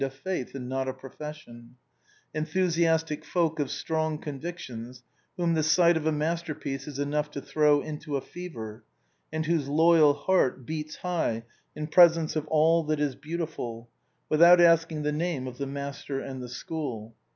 XXXvii 0.01 0.07
a 0.07 0.09
faith 0.09 0.55
and 0.55 0.67
not 0.67 0.87
a 0.87 0.95
profession; 0.95 1.75
enthusiastic 2.33 3.23
folk 3.23 3.59
of 3.59 3.69
strong 3.69 4.17
convictions, 4.17 5.03
whom 5.37 5.53
the 5.53 5.61
sight 5.61 5.95
of 5.95 6.07
a 6.07 6.11
masterpiece 6.11 6.87
is 6.87 6.97
enough 6.97 7.29
to 7.29 7.39
throw 7.39 7.81
into 7.81 8.17
a 8.17 8.21
fever, 8.21 8.83
and 9.31 9.45
whose 9.45 9.67
loyal 9.69 10.15
heart 10.15 10.65
beats 10.65 10.95
high 10.95 11.43
in 11.75 11.85
presence 11.85 12.35
of 12.35 12.47
all 12.47 12.83
that 12.85 12.99
is 12.99 13.13
beautiful, 13.15 13.91
without 14.27 14.59
asking 14.59 15.03
the 15.03 15.11
name, 15.11 15.45
^f 15.45 15.57
the 15.57 15.67
master 15.67 16.19
and 16.19 16.41
the 16.41 16.47
schoo 16.47 16.83
l. 17.03 17.13